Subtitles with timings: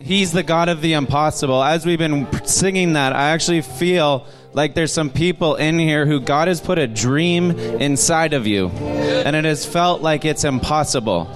[0.00, 1.62] He's the God of the impossible.
[1.62, 6.20] As we've been singing that, I actually feel like there's some people in here who
[6.20, 11.28] God has put a dream inside of you, and it has felt like it's impossible.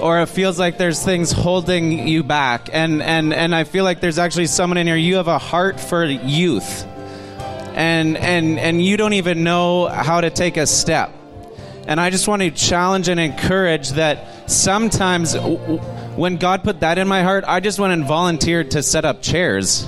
[0.00, 2.68] Or it feels like there's things holding you back.
[2.72, 5.80] And, and, and I feel like there's actually someone in here, you have a heart
[5.80, 6.84] for youth.
[7.74, 11.12] And, and, and you don't even know how to take a step.
[11.86, 15.34] And I just want to challenge and encourage that sometimes
[16.16, 19.20] when God put that in my heart, I just went and volunteered to set up
[19.20, 19.86] chairs.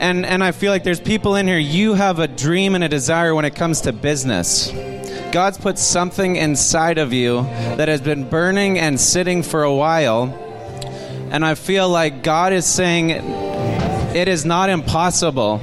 [0.00, 2.88] And, and I feel like there's people in here, you have a dream and a
[2.88, 4.72] desire when it comes to business.
[5.32, 7.42] God's put something inside of you
[7.76, 10.24] that has been burning and sitting for a while.
[11.30, 15.60] And I feel like God is saying it is not impossible.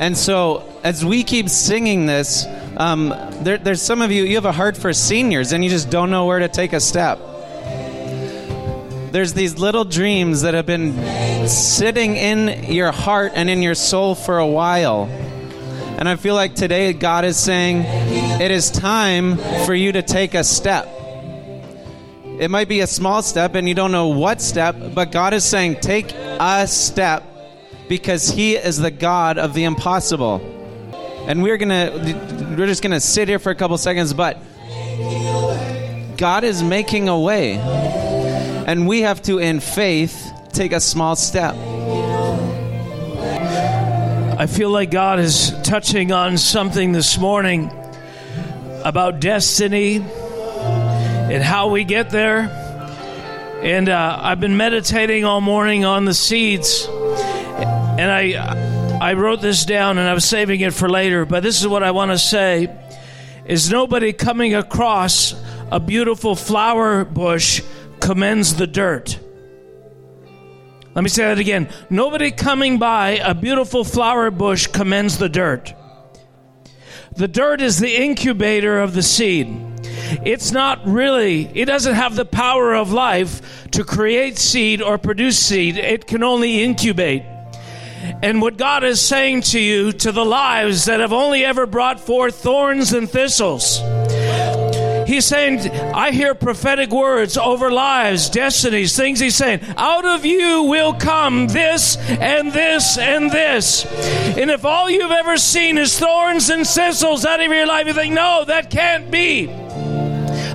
[0.00, 2.46] And so, as we keep singing this,
[2.78, 3.10] um,
[3.42, 6.10] there, there's some of you, you have a heart for seniors and you just don't
[6.10, 7.20] know where to take a step.
[9.12, 14.14] There's these little dreams that have been sitting in your heart and in your soul
[14.14, 15.04] for a while.
[15.98, 17.82] And I feel like today God is saying
[18.40, 19.36] it is time
[19.66, 20.88] for you to take a step.
[22.38, 25.44] It might be a small step and you don't know what step, but God is
[25.44, 27.24] saying take a step
[27.88, 30.40] because He is the God of the impossible.
[31.26, 31.90] And we're gonna
[32.56, 34.38] we're just gonna sit here for a couple seconds, but
[36.16, 38.09] God is making a way.
[38.70, 41.56] And we have to, in faith, take a small step.
[44.38, 47.72] I feel like God is touching on something this morning
[48.84, 52.42] about destiny and how we get there.
[53.60, 59.64] And uh, I've been meditating all morning on the seeds, and I I wrote this
[59.64, 61.24] down and I was saving it for later.
[61.24, 62.72] But this is what I want to say:
[63.44, 65.34] is nobody coming across
[65.72, 67.62] a beautiful flower bush
[68.00, 69.18] commends the dirt.
[70.94, 71.68] Let me say that again.
[71.88, 75.72] Nobody coming by a beautiful flower bush commends the dirt.
[77.14, 79.48] The dirt is the incubator of the seed.
[80.24, 85.38] It's not really, it doesn't have the power of life to create seed or produce
[85.38, 85.76] seed.
[85.76, 87.22] It can only incubate.
[88.22, 92.00] And what God is saying to you, to the lives that have only ever brought
[92.00, 93.80] forth thorns and thistles,
[95.10, 99.60] He's saying, I hear prophetic words over lives, destinies, things He's saying.
[99.76, 103.84] Out of you will come this and this and this.
[104.36, 107.92] And if all you've ever seen is thorns and thistles out of your life, you
[107.92, 109.48] think, no, that can't be.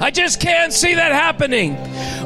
[0.01, 1.75] I just can't see that happening.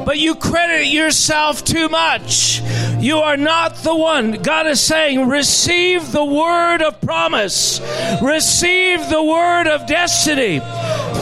[0.04, 2.60] But you credit yourself too much.
[2.98, 4.32] You are not the one.
[4.32, 7.80] God is saying, receive the word of promise,
[8.22, 10.60] receive the word of destiny.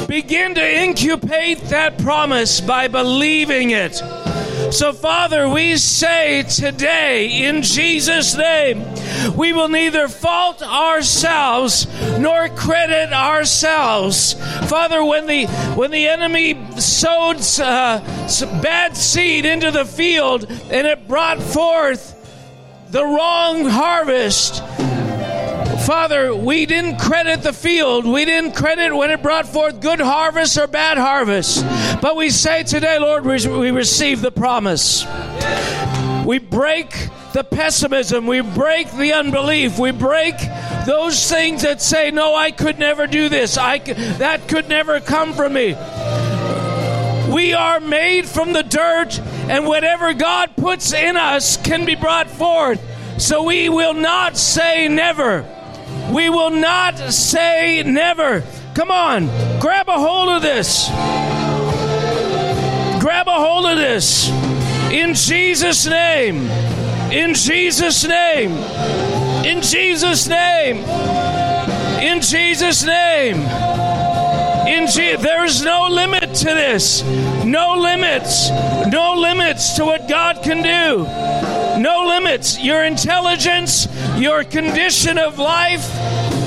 [0.07, 4.01] Begin to incubate that promise by believing it.
[4.71, 8.85] So, Father, we say today in Jesus' name,
[9.37, 11.87] we will neither fault ourselves
[12.19, 14.35] nor credit ourselves.
[14.69, 18.01] Father, when the when the enemy sowed uh,
[18.63, 22.15] bad seed into the field and it brought forth
[22.91, 24.63] the wrong harvest,
[25.89, 28.05] Father, we didn't credit the field.
[28.05, 31.65] We didn't credit when it brought forth good harvest or bad harvest.
[32.03, 35.07] But we say today, Lord, we receive the promise.
[36.27, 36.91] We break
[37.33, 38.27] the pessimism.
[38.27, 39.79] We break the unbelief.
[39.79, 40.35] We break
[40.85, 43.57] those things that say, "No, I could never do this.
[43.57, 43.79] I
[44.19, 45.75] that could never come from me."
[47.31, 52.29] We are made from the dirt, and whatever God puts in us can be brought
[52.29, 52.79] forth.
[53.17, 55.47] So we will not say never.
[56.13, 58.43] We will not say never.
[58.75, 59.27] Come on,
[59.61, 60.89] grab a hold of this.
[63.01, 64.29] Grab a hold of this.
[64.91, 66.49] In Jesus' name.
[67.13, 68.53] In Jesus' name.
[69.45, 70.79] In Jesus' name.
[72.01, 73.37] In Jesus' name.
[74.67, 77.03] In Je- there's no limit to this.
[77.45, 78.51] No limits.
[78.91, 81.58] No limits to what God can do.
[81.79, 82.59] No limits.
[82.61, 83.87] Your intelligence,
[84.17, 85.87] your condition of life,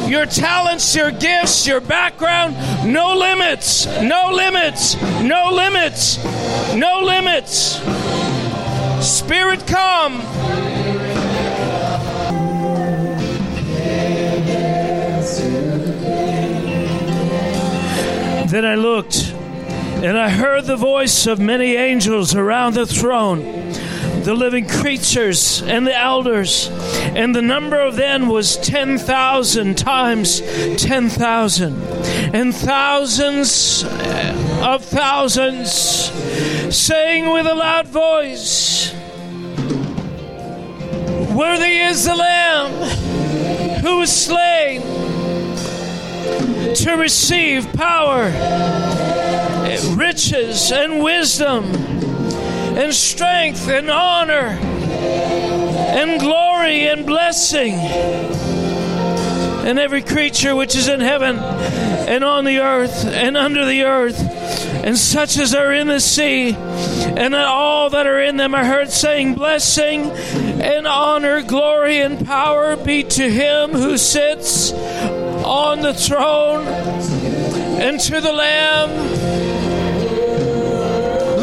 [0.09, 2.55] your talents, your gifts, your background,
[2.91, 3.85] no limits.
[4.01, 5.01] No limits.
[5.21, 6.23] No limits.
[6.75, 7.79] No limits.
[9.05, 10.21] Spirit come.
[18.51, 19.31] Then I looked,
[20.03, 23.71] and I heard the voice of many angels around the throne,
[24.23, 31.83] the living creatures and the elders, and the number of them was 10,000 times 10,000,
[32.33, 35.71] and thousands uh, of thousands,
[36.75, 38.93] saying with a loud voice,
[41.33, 42.71] Worthy is the Lamb
[43.81, 44.81] who was slain
[46.75, 48.25] to receive power,
[49.95, 51.65] riches, and wisdom,
[52.77, 54.57] and strength, and honor,
[55.91, 57.73] and glory, and blessing.
[59.63, 64.19] And every creature which is in heaven, and on the earth, and under the earth,
[64.83, 68.89] and such as are in the sea, and all that are in them are heard
[68.89, 76.65] saying, Blessing and honor, glory, and power be to him who sits on the throne
[76.67, 79.20] and to the Lamb.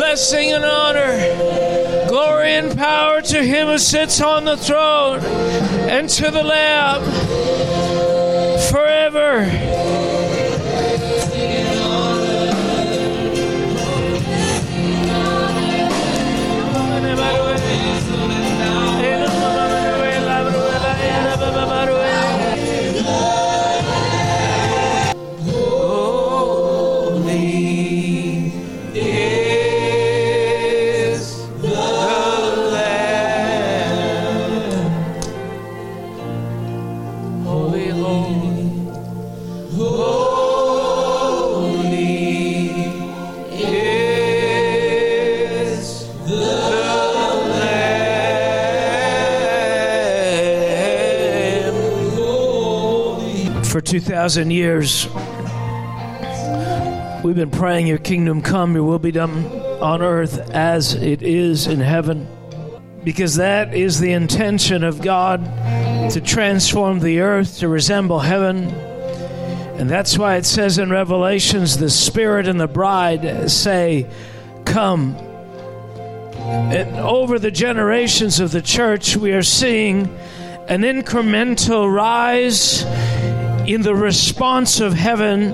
[0.08, 6.31] Blessing and honor, glory and power to him who sits on the throne and to
[6.31, 7.02] the Lamb
[8.72, 10.07] forever.
[39.78, 39.84] For
[53.80, 55.06] 2,000 years,
[57.22, 59.44] we've been praying, Your kingdom come, Your will be done
[59.80, 62.26] on earth as it is in heaven.
[63.04, 65.44] Because that is the intention of God
[66.10, 68.88] to transform the earth to resemble heaven.
[69.78, 74.10] And that's why it says in Revelations, the Spirit and the bride say,
[74.64, 75.14] Come.
[76.34, 80.08] And over the generations of the church, we are seeing
[80.66, 82.82] an incremental rise
[83.69, 85.52] in the response of heaven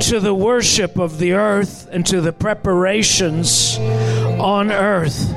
[0.00, 5.34] to the worship of the earth and to the preparations on earth.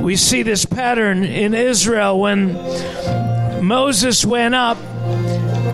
[0.00, 2.54] We see this pattern in Israel when
[3.62, 4.78] Moses went up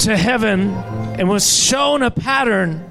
[0.01, 0.75] to heaven
[1.19, 2.85] and was shown a pattern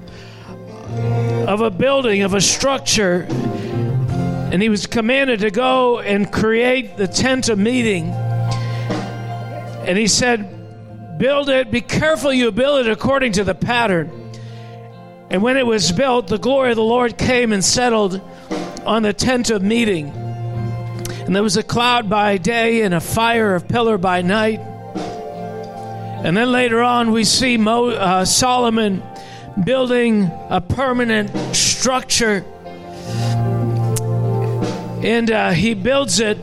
[1.46, 7.06] of a building, of a structure, and he was commanded to go and create the
[7.06, 8.10] tent of meeting.
[8.10, 14.10] And he said, Build it, be careful you build it according to the pattern.
[15.30, 18.20] And when it was built, the glory of the Lord came and settled
[18.84, 20.10] on the tent of meeting.
[20.10, 24.60] And there was a cloud by day and a fire of pillar by night.
[26.24, 29.02] And then later on, we see Mo, uh, Solomon
[29.64, 32.44] building a permanent structure.
[35.02, 36.38] And uh, he builds it.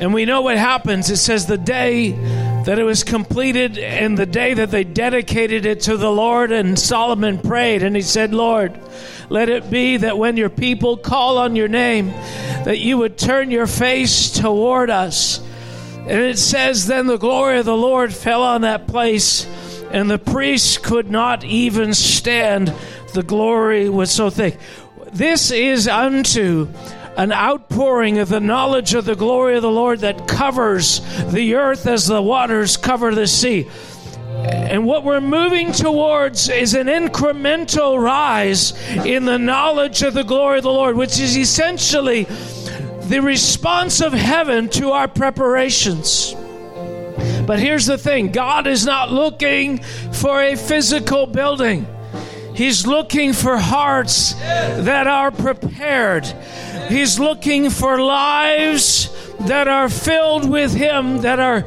[0.00, 1.10] And we know what happens.
[1.10, 5.80] It says, the day that it was completed and the day that they dedicated it
[5.82, 6.52] to the Lord.
[6.52, 8.78] And Solomon prayed and he said, Lord,
[9.30, 12.08] let it be that when your people call on your name,
[12.64, 15.40] that you would turn your face toward us.
[16.06, 19.46] And it says, Then the glory of the Lord fell on that place,
[19.90, 22.72] and the priests could not even stand.
[23.14, 24.58] The glory was so thick.
[25.12, 26.68] This is unto
[27.16, 31.00] an outpouring of the knowledge of the glory of the Lord that covers
[31.32, 33.68] the earth as the waters cover the sea.
[34.46, 38.72] And what we're moving towards is an incremental rise
[39.04, 42.26] in the knowledge of the glory of the Lord, which is essentially
[43.08, 46.34] the response of heaven to our preparations.
[47.46, 49.78] But here's the thing God is not looking
[50.12, 51.86] for a physical building.
[52.54, 56.26] He's looking for hearts that are prepared.
[56.88, 59.08] He's looking for lives
[59.46, 61.62] that are filled with Him, that are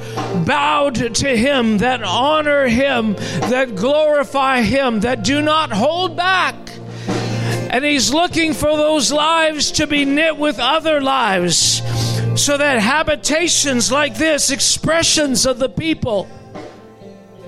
[0.46, 6.56] bowed to Him, that honor Him, that glorify Him, that do not hold back.
[7.72, 11.82] And He's looking for those lives to be knit with other lives
[12.36, 16.28] so that habitations like this, expressions of the people,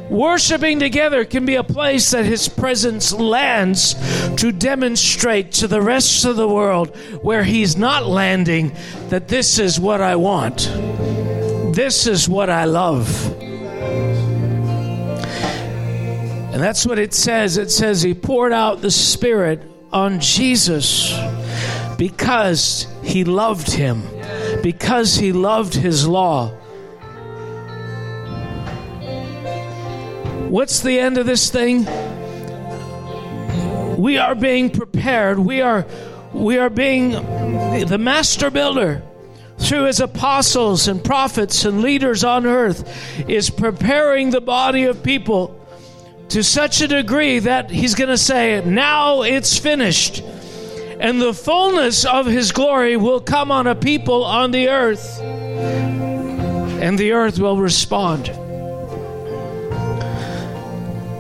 [0.10, 3.96] Worshiping together can be a place that His presence lands
[4.36, 8.76] to demonstrate to the rest of the world where He's not landing
[9.10, 10.70] that this is what I want.
[11.74, 13.26] This is what I love.
[16.54, 17.58] And that's what it says.
[17.58, 21.18] It says He poured out the Spirit on Jesus
[21.98, 24.04] because He loved Him,
[24.62, 26.50] because He loved His law.
[30.50, 31.86] What's the end of this thing?
[33.98, 35.40] We are being prepared.
[35.40, 35.86] We are
[36.34, 37.12] we are being
[37.88, 39.04] the master builder
[39.60, 45.63] through his apostles and prophets and leaders on earth, is preparing the body of people
[46.34, 50.24] to such a degree that he's going to say, Now it's finished.
[51.00, 56.98] And the fullness of his glory will come on a people on the earth, and
[56.98, 58.28] the earth will respond.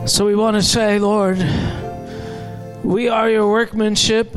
[0.10, 1.38] So we want to say, Lord,
[2.84, 4.36] we are your workmanship.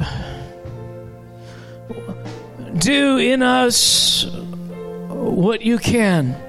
[2.76, 4.26] Do in us
[5.08, 6.45] what you can.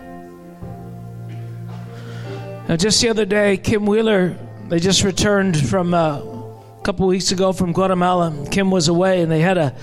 [2.67, 7.31] Now, just the other day, Kim Wheeler, they just returned from uh, a couple weeks
[7.31, 8.47] ago from Guatemala.
[8.51, 9.75] Kim was away, and they had a.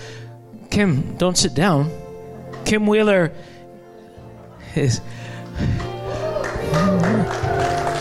[0.71, 1.91] Kim, don't sit down.
[2.65, 3.33] Kim Wheeler
[4.75, 5.01] is.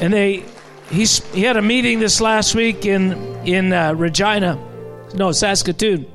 [0.02, 0.44] And they
[0.94, 3.14] he's, he had a meeting this last week in,
[3.46, 4.60] in uh, Regina,
[5.16, 6.06] no, Saskatoon.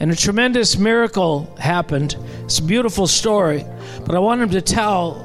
[0.00, 2.16] And a tremendous miracle happened.
[2.44, 3.64] It's a beautiful story.
[4.06, 5.24] But I want him to tell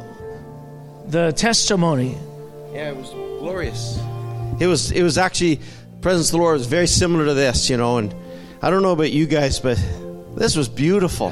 [1.05, 2.17] the testimony.
[2.73, 3.99] Yeah, it was glorious.
[4.59, 5.61] It was it was actually
[6.01, 8.13] presence of the Lord was very similar to this, you know, and
[8.63, 9.77] I don't know about you guys, but
[10.35, 11.31] this was beautiful.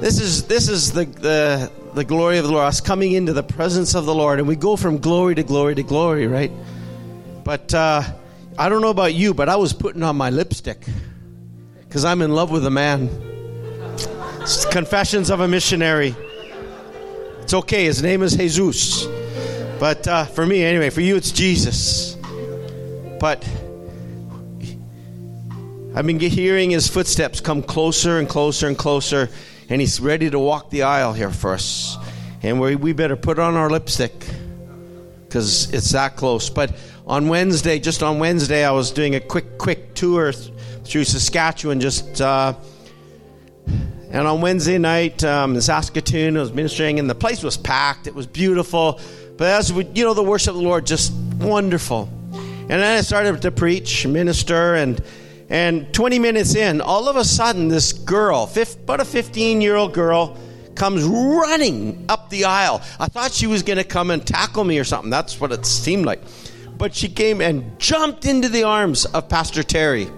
[0.00, 3.42] This is this is the the the glory of the Lord, us coming into the
[3.42, 6.52] presence of the Lord, and we go from glory to glory to glory, right?
[7.42, 8.02] But uh,
[8.58, 10.84] I don't know about you, but I was putting on my lipstick
[11.80, 13.08] because I'm in love with a man.
[14.70, 16.14] Confessions of a Missionary.
[17.40, 19.06] It's okay, his name is Jesus.
[19.78, 22.16] But uh, for me, anyway, for you, it's Jesus.
[23.20, 23.46] But
[25.94, 29.28] I've been hearing his footsteps come closer and closer and closer
[29.72, 31.96] and he's ready to walk the aisle here for us.
[32.42, 34.12] And we, we better put on our lipstick
[35.24, 36.50] because it's that close.
[36.50, 36.76] But
[37.06, 40.52] on Wednesday, just on Wednesday, I was doing a quick, quick tour th-
[40.84, 41.80] through Saskatchewan.
[41.80, 42.54] Just uh,
[44.10, 48.06] and on Wednesday night um, in Saskatoon, I was ministering, and the place was packed.
[48.06, 49.00] It was beautiful.
[49.36, 52.08] But as we, you know, the worship of the Lord just wonderful.
[52.32, 55.02] And then I started to preach, minister, and
[55.52, 58.50] and 20 minutes in, all of a sudden, this girl,
[58.84, 60.38] about a 15 year old girl,
[60.74, 62.80] comes running up the aisle.
[62.98, 65.10] I thought she was going to come and tackle me or something.
[65.10, 66.22] That's what it seemed like.
[66.78, 70.08] But she came and jumped into the arms of Pastor Terry.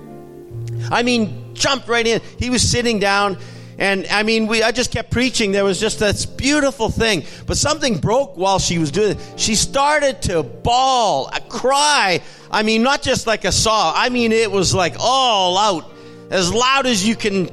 [0.91, 2.21] I mean, jumped right in.
[2.39, 3.37] He was sitting down.
[3.79, 5.53] And I mean, we, I just kept preaching.
[5.53, 7.25] There was just this beautiful thing.
[7.47, 9.35] But something broke while she was doing it.
[9.37, 12.21] She started to bawl, a cry.
[12.51, 13.95] I mean, not just like a sob.
[13.97, 15.91] I mean, it was like all out,
[16.31, 17.51] as loud as you can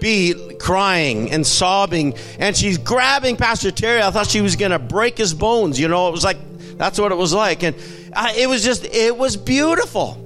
[0.00, 2.14] be crying and sobbing.
[2.38, 4.02] And she's grabbing Pastor Terry.
[4.02, 5.80] I thought she was going to break his bones.
[5.80, 6.38] You know, it was like,
[6.76, 7.62] that's what it was like.
[7.64, 7.74] And
[8.14, 10.20] I, it was just, it was beautiful.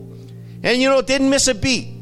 [0.62, 1.97] And, you know, didn't miss a beat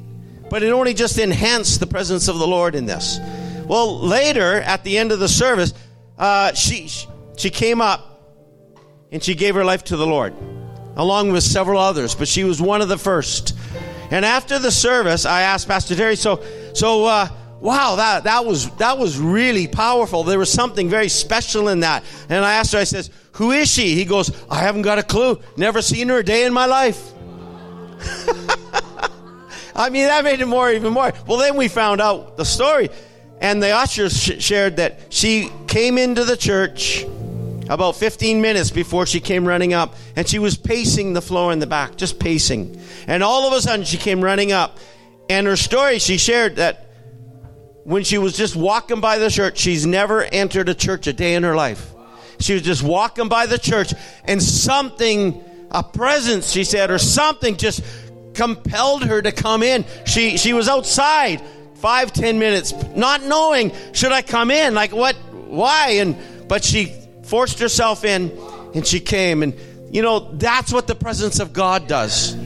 [0.50, 3.19] but it only just enhanced the presence of the Lord in this.
[3.67, 5.75] Well, later at the end of the service,
[6.19, 6.88] uh, she
[7.37, 8.23] she came up
[9.11, 10.35] and she gave her life to the Lord,
[10.97, 13.57] along with several others, but she was one of the first.
[14.11, 16.43] And after the service, I asked Pastor Terry, so
[16.75, 17.29] so uh,
[17.61, 20.23] wow, that that was that was really powerful.
[20.23, 22.05] There was something very special in that.
[22.29, 23.95] And I asked her, I says, who is she?
[23.95, 25.41] He goes, I haven't got a clue.
[25.57, 27.12] Never seen her a day in my life.
[29.76, 31.12] I mean, that made it more, even more.
[31.26, 32.88] Well, then we found out the story.
[33.40, 37.04] And the usher sh- shared that she came into the church
[37.68, 39.95] about 15 minutes before she came running up.
[40.16, 42.80] And she was pacing the floor in the back, just pacing.
[43.06, 44.78] And all of a sudden, she came running up.
[45.28, 46.87] And her story, she shared that
[47.85, 51.35] when she was just walking by the church, she's never entered a church a day
[51.35, 51.92] in her life.
[52.40, 57.56] She was just walking by the church, and something, a presence, she said, or something
[57.56, 57.83] just
[58.37, 59.85] compelled her to come in.
[60.05, 61.43] She she was outside
[61.75, 65.16] five ten minutes, not knowing should I come in, like what,
[65.47, 66.16] why, and
[66.47, 68.31] but she forced herself in,
[68.75, 69.55] and she came, and
[69.90, 72.37] you know that's what the presence of God does.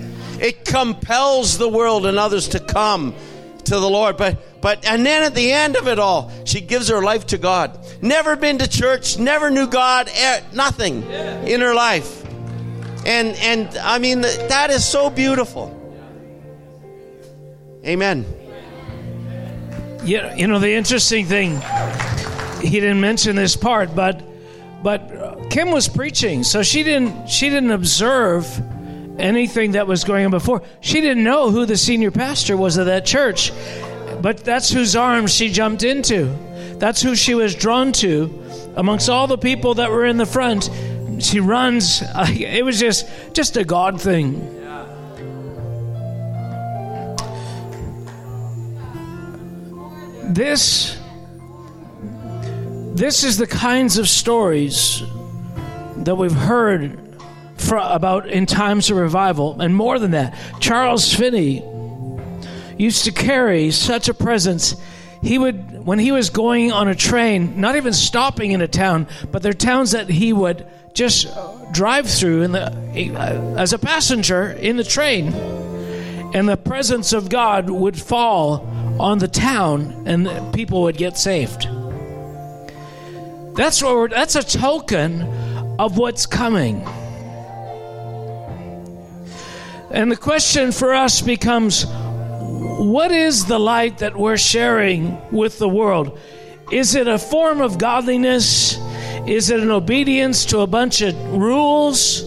[0.40, 3.14] It compels the world and others to come
[3.64, 4.46] to the Lord, but.
[4.62, 7.78] But and then at the end of it all, she gives her life to God.
[8.02, 11.02] Never been to church, never knew God, eh, nothing
[11.48, 12.22] in her life.
[13.06, 15.79] And and I mean that is so beautiful.
[17.84, 18.26] Amen.
[20.04, 21.60] You, you know, the interesting thing,
[22.60, 24.22] he didn't mention this part, but
[24.82, 28.46] but Kim was preaching, so she didn't she didn't observe
[29.18, 30.62] anything that was going on before.
[30.80, 33.52] She didn't know who the senior pastor was of that church,
[34.20, 36.34] but that's whose arms she jumped into.
[36.78, 38.42] That's who she was drawn to
[38.76, 40.70] amongst all the people that were in the front.
[41.18, 42.02] She runs.
[42.28, 44.59] It was just just a God thing.
[50.30, 50.96] This
[52.94, 55.02] this is the kinds of stories
[55.96, 57.20] that we've heard
[57.56, 61.64] for, about in times of revival, and more than that, Charles Finney
[62.78, 64.76] used to carry such a presence.
[65.20, 69.08] He would, when he was going on a train, not even stopping in a town,
[69.32, 71.26] but there are towns that he would just
[71.72, 75.34] drive through in the, as a passenger in the train,
[76.34, 78.64] and the presence of God would fall
[79.00, 81.68] on the town, and people would get saved.
[83.56, 85.22] That's what that's a token
[85.78, 86.86] of what's coming.
[89.90, 95.68] And the question for us becomes what is the light that we're sharing with the
[95.68, 96.18] world?
[96.70, 98.78] Is it a form of godliness?
[99.26, 102.22] Is it an obedience to a bunch of rules?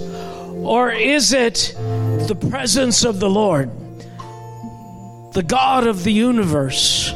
[0.63, 1.73] Or is it
[2.27, 3.69] the presence of the Lord,
[5.33, 7.13] the God of the universe,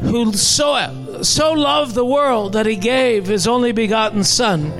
[0.00, 4.72] who so, so loved the world that he gave his only begotten Son?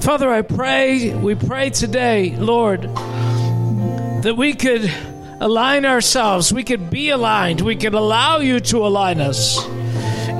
[0.00, 4.92] Father, I pray, we pray today, Lord, that we could
[5.40, 9.64] align ourselves, we could be aligned, we could allow you to align us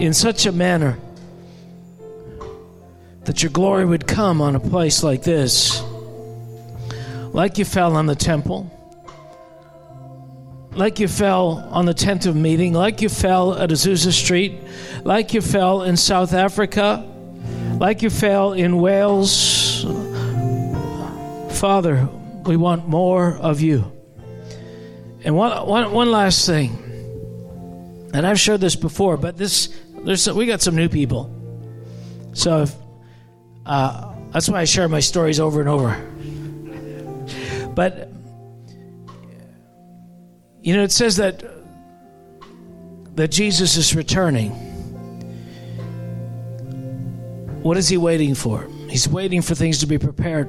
[0.01, 0.99] in such a manner
[3.25, 5.83] that your glory would come on a place like this,
[7.33, 8.71] like you fell on the temple,
[10.77, 14.61] like you fell on the tent of meeting, like you fell at Azusa Street,
[15.05, 17.11] like you fell in South Africa
[17.79, 19.85] like you fell in Wales.
[21.59, 22.09] Father,
[22.45, 23.91] we want more of you.
[25.25, 26.71] And one, one, one last thing,
[28.13, 31.31] and I've shared this before, but this there's we got some new people,
[32.35, 32.75] so if,
[33.65, 35.97] uh, that's why I share my stories over and over.
[37.75, 38.11] But
[40.65, 41.45] you know, it says that
[43.17, 44.51] that Jesus is returning.
[47.63, 48.67] What is he waiting for?
[48.89, 50.49] He's waiting for things to be prepared.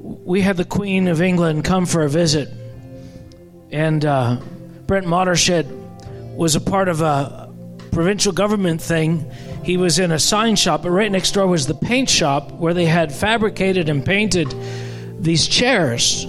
[0.00, 2.50] We had the Queen of England come for a visit,
[3.72, 4.40] and uh,
[4.86, 5.66] Brent Mottershed
[6.36, 7.52] was a part of a
[7.90, 9.28] provincial government thing.
[9.64, 12.74] He was in a sign shop, but right next door was the paint shop where
[12.74, 14.54] they had fabricated and painted
[15.18, 16.26] these chairs.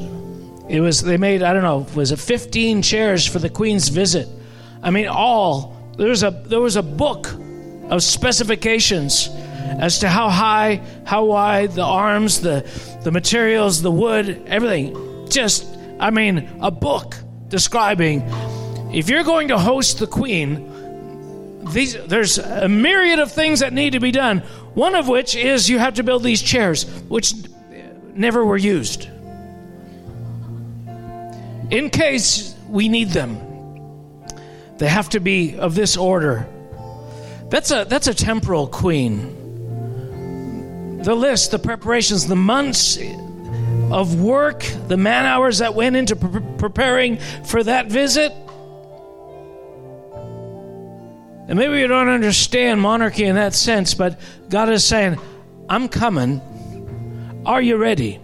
[0.71, 4.27] It was they made I don't know was it 15 chairs for the Queen's visit.
[4.81, 7.27] I mean all there was a there was a book
[7.89, 9.29] of specifications
[9.79, 12.65] as to how high, how wide, the arms, the,
[13.03, 15.27] the materials, the wood, everything.
[15.29, 15.65] Just,
[15.99, 17.15] I mean, a book
[17.47, 18.21] describing
[18.93, 23.93] if you're going to host the Queen, these, there's a myriad of things that need
[23.93, 24.39] to be done.
[24.73, 27.33] One of which is you have to build these chairs, which
[28.13, 29.07] never were used.
[31.71, 33.39] In case we need them,
[34.77, 36.47] they have to be of this order.
[37.49, 39.37] That's a, that's a temporal queen
[41.03, 42.99] the list, the preparations, the months
[43.91, 48.31] of work, the man hours that went into pre- preparing for that visit.
[51.47, 55.19] And maybe you don't understand monarchy in that sense, but God is saying,
[55.67, 56.39] I'm coming.
[57.45, 58.19] Are you ready?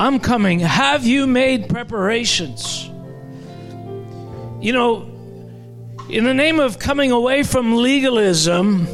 [0.00, 0.60] I'm coming.
[0.60, 2.86] Have you made preparations?
[4.62, 5.02] You know,
[6.08, 8.88] in the name of coming away from legalism,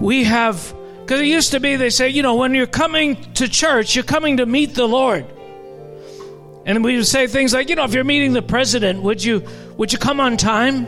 [0.00, 3.48] we have because it used to be, they say, you know, when you're coming to
[3.48, 5.26] church, you're coming to meet the Lord.
[6.64, 9.42] And we would say things like, you know, if you're meeting the president, would you
[9.76, 10.86] would you come on time?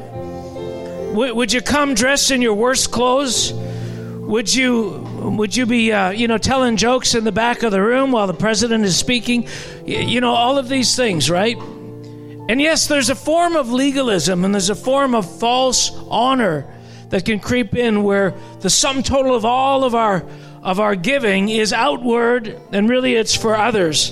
[1.16, 3.52] Would, would you come dressed in your worst clothes?
[3.52, 7.82] Would you would you be uh, you know telling jokes in the back of the
[7.82, 9.46] room while the president is speaking?
[9.84, 11.56] You know all of these things, right?
[12.48, 16.66] And yes, there's a form of legalism and there's a form of false honor
[17.10, 20.24] that can creep in where the sum total of all of our
[20.62, 24.10] of our giving is outward and really it's for others.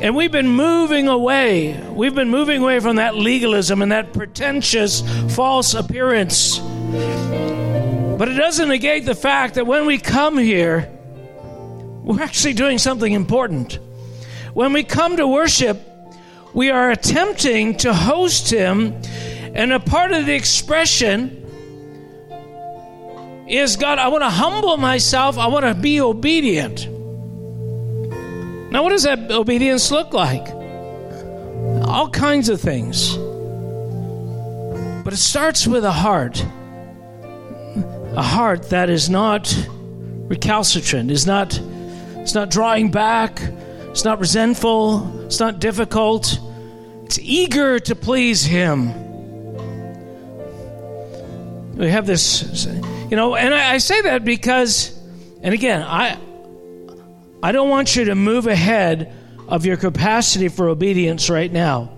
[0.00, 1.78] And we've been moving away.
[1.90, 5.02] We've been moving away from that legalism and that pretentious
[5.34, 6.58] false appearance.
[8.20, 10.90] But it doesn't negate the fact that when we come here,
[12.02, 13.78] we're actually doing something important.
[14.52, 15.80] When we come to worship,
[16.52, 18.92] we are attempting to host Him,
[19.54, 21.30] and a part of the expression
[23.48, 25.38] is God, I want to humble myself.
[25.38, 26.88] I want to be obedient.
[28.70, 30.46] Now, what does that obedience look like?
[31.88, 33.16] All kinds of things.
[35.04, 36.44] But it starts with a heart.
[38.16, 39.68] A heart that is not
[40.28, 41.60] recalcitrant, is not,
[42.16, 43.40] it's not drawing back,
[43.90, 46.38] it's not resentful, it's not difficult.
[47.04, 48.94] It's eager to please Him.
[51.76, 52.66] we have this,
[53.08, 54.96] you know, and I, I say that because,
[55.42, 56.18] and again, I,
[57.42, 59.12] I don't want you to move ahead
[59.48, 61.90] of your capacity for obedience right now.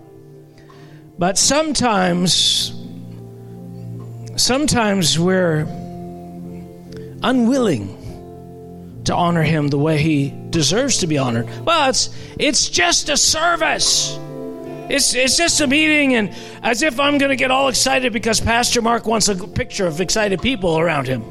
[1.19, 2.73] But sometimes,
[4.37, 5.67] sometimes we're
[7.23, 11.49] unwilling to honor him the way he deserves to be honored.
[11.65, 14.17] Well, it's it's just a service.
[14.89, 18.41] It's it's just a meeting, and as if I'm going to get all excited because
[18.41, 21.23] Pastor Mark wants a picture of excited people around him.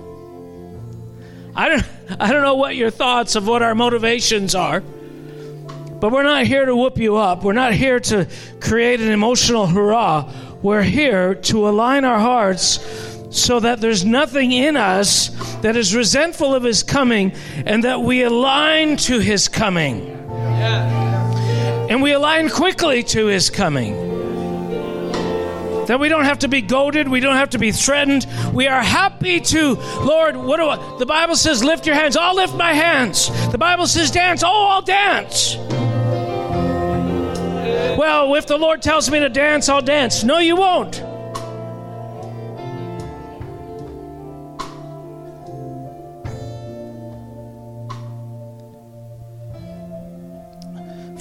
[1.55, 1.85] I don't
[2.19, 4.81] I don't know what your thoughts of what our motivations are.
[4.81, 7.43] But we're not here to whoop you up.
[7.43, 8.27] We're not here to
[8.59, 10.31] create an emotional hurrah.
[10.63, 12.79] We're here to align our hearts
[13.29, 15.30] so that there's nothing in us
[15.61, 17.33] that is resentful of his coming
[17.65, 20.17] and that we align to his coming.
[21.89, 24.09] And we align quickly to his coming.
[25.87, 28.25] That we don't have to be goaded, we don't have to be threatened.
[28.53, 32.15] We are happy to, Lord, what do I, the Bible says, lift your hands.
[32.15, 33.29] I'll lift my hands.
[33.51, 34.43] The Bible says, dance.
[34.45, 35.57] Oh, I'll dance.
[37.97, 40.23] Well, if the Lord tells me to dance, I'll dance.
[40.23, 41.03] No, you won't.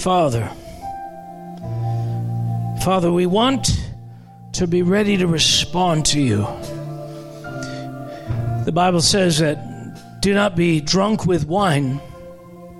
[0.01, 0.51] Father,
[2.83, 3.79] Father, we want
[4.53, 6.37] to be ready to respond to you.
[8.65, 12.01] The Bible says that do not be drunk with wine.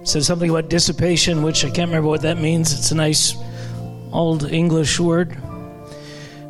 [0.02, 2.74] It says something about dissipation, which I can't remember what that means.
[2.74, 3.36] It's a nice
[4.12, 5.38] old English word.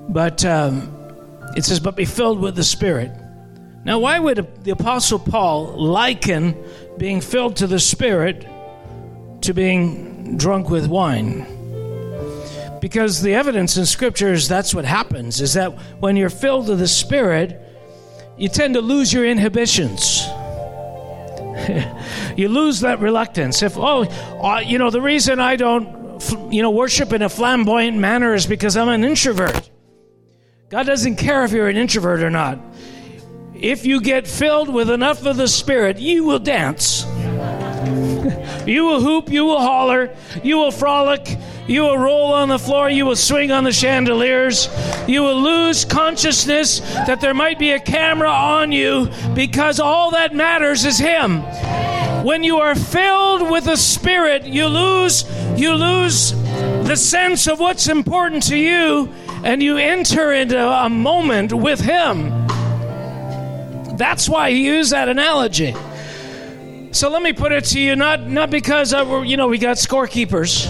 [0.08, 0.90] But um,
[1.58, 3.12] it says, but be filled with the Spirit.
[3.84, 6.56] Now, why would the Apostle Paul liken
[6.98, 8.48] being filled to the Spirit
[9.42, 11.46] to being drunk with wine.
[12.80, 16.80] Because the evidence in Scripture is that's what happens, is that when you're filled with
[16.80, 17.62] the Spirit,
[18.38, 20.26] you tend to lose your inhibitions.
[22.36, 23.62] you lose that reluctance.
[23.62, 27.98] If, oh, uh, you know, the reason I don't, you know, worship in a flamboyant
[27.98, 29.70] manner is because I'm an introvert.
[30.70, 32.58] God doesn't care if you're an introvert or not.
[33.54, 37.01] If you get filled with enough of the Spirit, you will dance.
[38.66, 42.90] You will hoop, you will holler, you will frolic, you will roll on the floor,
[42.90, 44.70] you will swing on the chandeliers,
[45.08, 50.36] you will lose consciousness that there might be a camera on you because all that
[50.36, 51.42] matters is Him.
[52.24, 55.26] When you are filled with the Spirit, you lose
[55.58, 59.12] you lose the sense of what's important to you
[59.44, 62.48] and you enter into a moment with Him.
[63.98, 65.76] That's why he used that analogy.
[66.92, 69.78] So let me put it to you, not not because uh, you know we got
[69.78, 70.68] scorekeepers,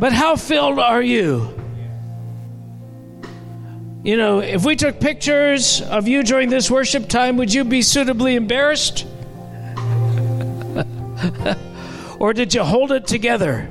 [0.00, 1.50] but how filled are you?
[4.02, 7.82] You know, if we took pictures of you during this worship time, would you be
[7.82, 9.06] suitably embarrassed?
[12.18, 13.70] or did you hold it together?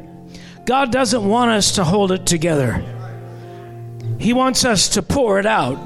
[0.65, 2.83] God doesn't want us to hold it together.
[4.19, 5.77] He wants us to pour it out.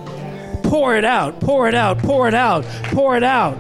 [0.64, 3.58] Pour it out, pour it out, pour it out, pour it out.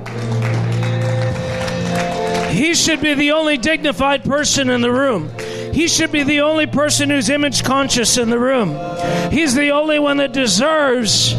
[2.58, 5.32] He should be the only dignified person in the room.
[5.72, 8.70] He should be the only person who's image conscious in the room.
[9.32, 11.34] He's the only one that deserves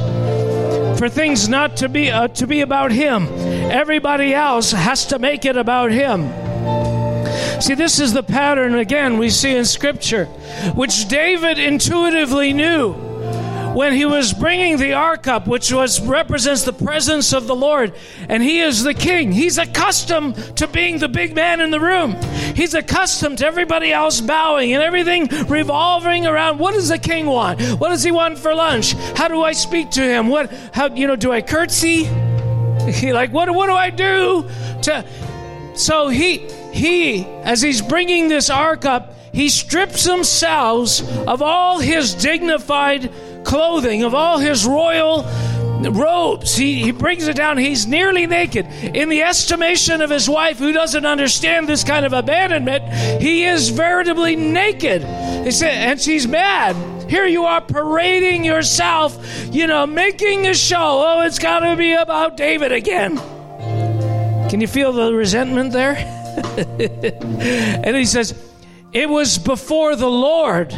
[0.96, 3.26] for things not to be uh, to be about him.
[3.68, 6.28] Everybody else has to make it about him.
[7.60, 10.26] See, this is the pattern again we see in scripture,
[10.76, 13.07] which David intuitively knew
[13.78, 17.94] when he was bringing the ark up, which was represents the presence of the Lord,
[18.28, 19.30] and he is the king.
[19.30, 22.16] He's accustomed to being the big man in the room.
[22.56, 27.60] He's accustomed to everybody else bowing and everything revolving around what does the king want?
[27.78, 28.94] What does he want for lunch?
[29.16, 30.26] How do I speak to him?
[30.26, 32.08] What how you know, do I curtsy?
[33.04, 34.48] Like what what do I do
[34.82, 35.04] to
[35.74, 36.38] so he
[36.72, 43.12] he as he's bringing this ark up he strips himself of all his dignified
[43.48, 45.24] clothing, of all his royal
[45.90, 46.54] robes.
[46.54, 47.56] He, he brings it down.
[47.56, 48.66] He's nearly naked.
[48.66, 52.84] In the estimation of his wife, who doesn't understand this kind of abandonment,
[53.22, 55.02] he is veritably naked.
[55.44, 56.76] He said, And she's mad.
[57.08, 59.16] Here you are parading yourself,
[59.50, 61.02] you know, making a show.
[61.06, 63.16] Oh, it's got to be about David again.
[64.50, 65.96] Can you feel the resentment there?
[67.82, 68.34] and he says,
[68.92, 70.74] It was before the Lord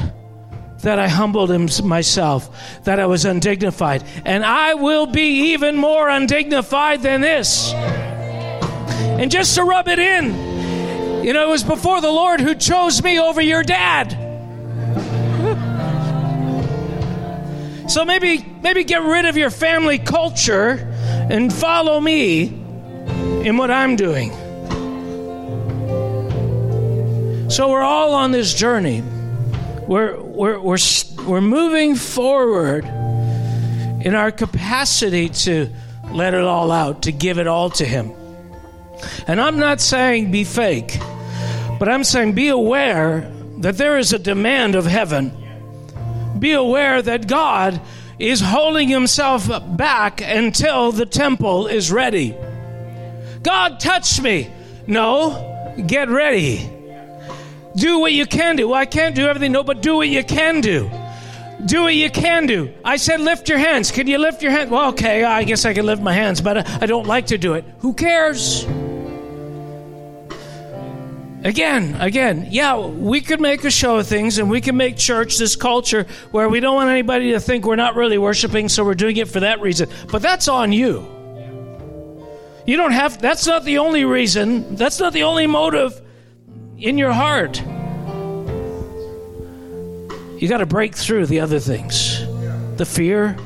[0.83, 1.51] that I humbled
[1.85, 4.05] myself, that I was undignified.
[4.25, 7.73] And I will be even more undignified than this.
[7.73, 13.03] And just to rub it in, you know, it was before the Lord who chose
[13.03, 14.16] me over your dad.
[17.90, 20.88] So maybe maybe get rid of your family culture
[21.29, 24.31] and follow me in what I'm doing.
[27.51, 29.03] So we're all on this journey.
[29.90, 30.79] We're we're we're
[31.26, 35.68] we're moving forward in our capacity to
[36.12, 38.12] let it all out, to give it all to him.
[39.26, 40.96] And I'm not saying be fake,
[41.81, 45.33] but I'm saying be aware that there is a demand of heaven
[46.38, 47.81] be aware that God
[48.20, 52.37] is holding himself back until the temple is ready.
[53.42, 54.53] God, touch me.
[54.87, 56.80] No, get ready.
[57.76, 58.68] Do what you can do.
[58.68, 59.52] Well, I can't do everything.
[59.52, 60.90] No, but do what you can do.
[61.66, 62.72] Do what you can do.
[62.85, 63.90] I said, lift your hands.
[63.90, 64.70] Can you lift your hands?
[64.70, 67.54] Well, okay, I guess I can lift my hands, but I don't like to do
[67.54, 67.64] it.
[67.80, 68.64] Who cares?
[71.42, 75.38] Again, again, yeah, we could make a show of things and we can make church
[75.38, 78.94] this culture where we don't want anybody to think we're not really worshiping, so we're
[78.94, 79.88] doing it for that reason.
[80.11, 81.06] But that's on you.
[82.66, 86.02] You don't have, that's not the only reason, that's not the only motive
[86.81, 87.62] in your heart.
[90.40, 92.25] You got to break through the other things.
[92.77, 93.37] The fear.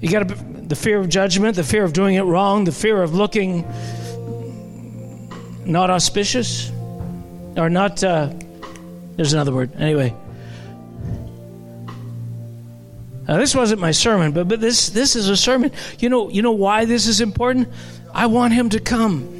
[0.00, 3.02] You got to, the fear of judgment, the fear of doing it wrong, the fear
[3.02, 3.64] of looking
[5.66, 6.70] not auspicious.
[7.56, 8.32] Or not uh,
[9.16, 9.74] there's another word.
[9.76, 10.14] Anyway.
[13.28, 15.72] Now, this wasn't my sermon but, but this this is a sermon.
[15.98, 17.68] You know you know why this is important?
[18.14, 19.36] I want him to come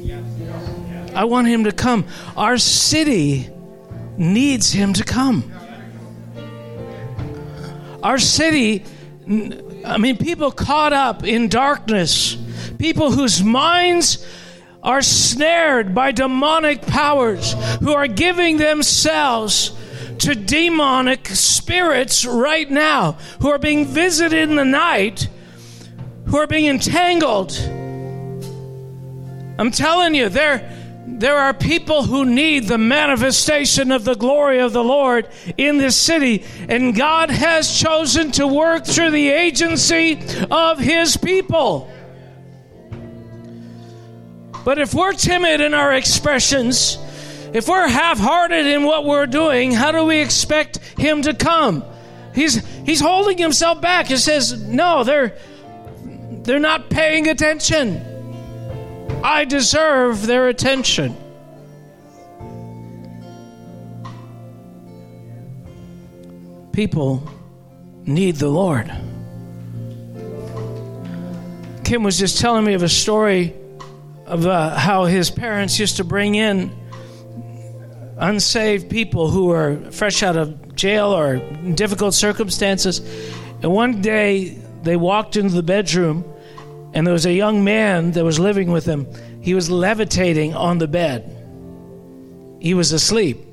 [1.17, 2.05] i want him to come.
[2.37, 3.49] Our city
[4.17, 5.51] needs him to come.
[8.03, 8.85] Our city
[9.83, 12.37] i mean people caught up in darkness.
[12.77, 14.25] People whose minds
[14.83, 19.71] are snared by demonic powers who are giving themselves
[20.19, 25.27] to demonic spirits right now, who are being visited in the night,
[26.27, 27.51] who are being entangled.
[29.59, 30.76] I'm telling you, there,
[31.09, 35.95] there are people who need the manifestation of the glory of the Lord in this
[35.95, 40.19] city, and God has chosen to work through the agency
[40.51, 41.89] of His people.
[44.65, 46.97] But if we're timid in our expressions,
[47.53, 51.85] if we're half hearted in what we're doing, how do we expect Him to come?
[52.35, 54.07] He's, he's holding Himself back.
[54.07, 55.37] He says, No, they're,
[56.43, 58.06] they're not paying attention.
[59.23, 61.15] I deserve their attention.
[66.71, 67.27] People
[68.05, 68.91] need the Lord.
[71.83, 73.55] Kim was just telling me of a story
[74.25, 76.69] of uh, how his parents used to bring in
[78.17, 81.37] unsaved people who were fresh out of jail or
[81.73, 82.99] difficult circumstances.
[83.61, 86.23] And one day they walked into the bedroom,
[86.93, 89.07] and there was a young man that was living with them.
[89.41, 91.33] He was levitating on the bed,
[92.59, 93.43] he was asleep.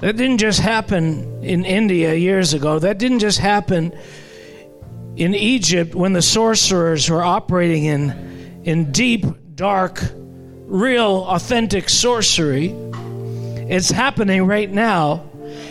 [0.00, 2.78] That didn't just happen in India years ago.
[2.78, 3.96] That didn't just happen
[5.16, 10.02] in Egypt when the sorcerers were operating in, in deep, dark,
[10.66, 12.74] real, authentic sorcery.
[13.68, 15.24] It's happening right now,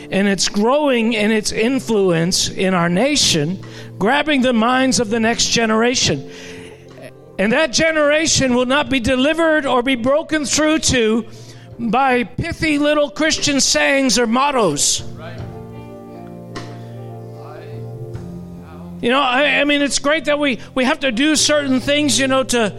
[0.10, 3.64] and it's growing in its influence in our nation,
[3.98, 6.30] grabbing the minds of the next generation.
[7.40, 11.28] And that generation will not be delivered or be broken through to
[11.80, 15.02] by pithy little Christian sayings or mottos.
[19.02, 22.18] You know, I, I mean, it's great that we, we have to do certain things,
[22.18, 22.70] you know, to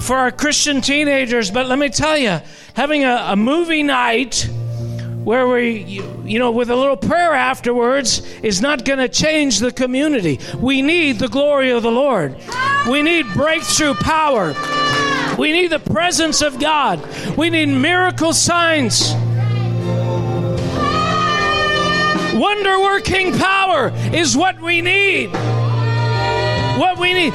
[0.00, 1.50] for our Christian teenagers.
[1.50, 2.40] But let me tell you,
[2.74, 4.48] having a, a movie night
[5.24, 5.78] where we,
[6.24, 10.40] you, know, with a little prayer afterwards is not going to change the community.
[10.56, 12.36] We need the glory of the Lord.
[12.88, 14.54] We need breakthrough power.
[15.38, 17.06] We need the presence of God.
[17.36, 19.12] We need miracle signs.
[22.34, 25.30] Wonder working power is what we need.
[26.78, 27.34] What we need.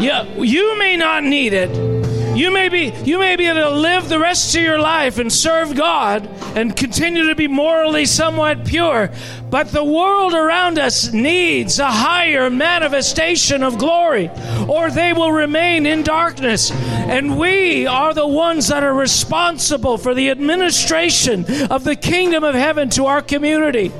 [0.00, 1.91] Yeah, you may not need it.
[2.34, 5.30] You may be you may be able to live the rest of your life and
[5.30, 9.10] serve God and continue to be morally somewhat pure,
[9.50, 14.30] but the world around us needs a higher manifestation of glory
[14.66, 16.70] or they will remain in darkness.
[16.70, 22.54] And we are the ones that are responsible for the administration of the kingdom of
[22.54, 23.92] heaven to our community.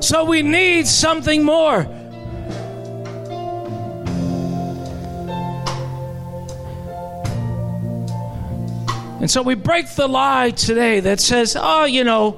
[0.00, 1.86] So we need something more.
[9.24, 12.32] And so we break the lie today that says, oh, you know,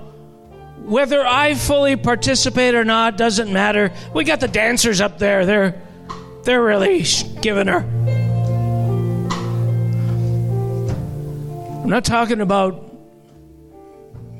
[0.84, 3.90] whether I fully participate or not doesn't matter.
[4.14, 5.44] We got the dancers up there.
[5.44, 5.82] They're
[6.44, 7.04] they're really
[7.40, 7.78] giving her.
[11.82, 12.88] I'm not talking about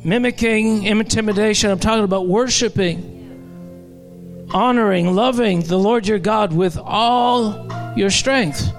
[0.04, 1.72] mimicking intimidation.
[1.72, 8.72] I'm talking about worshiping, honoring, loving the Lord your God with all your strength,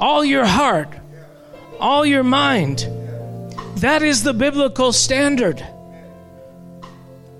[0.00, 0.97] all your heart,
[1.80, 2.86] all your mind.
[3.76, 5.64] That is the biblical standard.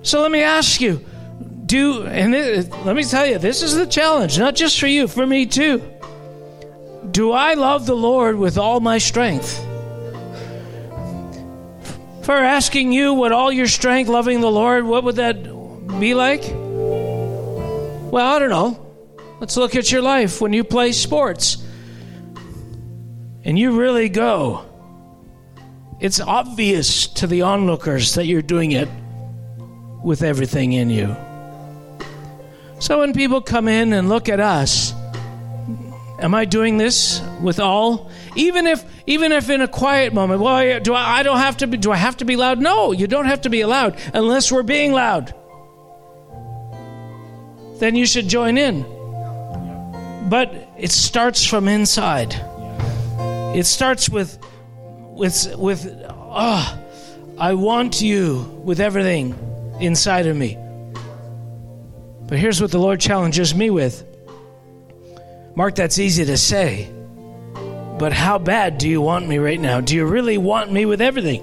[0.03, 1.05] So let me ask you
[1.69, 5.07] do, and it, let me tell you, this is the challenge, not just for you,
[5.07, 5.83] for me too.
[7.11, 9.63] Do I love the Lord with all my strength?
[12.23, 15.43] For asking you what all your strength, loving the Lord, what would that
[16.01, 16.43] be like?
[18.11, 18.87] Well, I don't know.
[19.41, 21.59] Let's look at your life when you play sports
[23.49, 24.63] and you really go.
[26.01, 28.91] It's obvious to the onlookers that you're doing it
[30.05, 31.17] with everything in you.
[32.79, 34.93] So when people come in and look at us,
[36.19, 38.11] am I doing this with all?
[38.37, 41.67] Even if even if in a quiet moment, well, do I, I don't have to
[41.67, 42.61] be do I have to be loud?
[42.61, 45.33] No, you don't have to be loud unless we're being loud.
[47.79, 48.83] Then you should join in.
[50.29, 52.39] But it starts from inside.
[53.55, 54.39] It starts with
[55.19, 59.35] with with ah, oh, I want you with everything
[59.81, 60.57] inside of me.
[62.27, 64.05] But here's what the Lord challenges me with.
[65.57, 66.91] Mark, that's easy to say.
[67.99, 69.81] But how bad do you want me right now?
[69.81, 71.43] Do you really want me with everything?